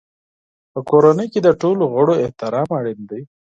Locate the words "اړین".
2.79-2.99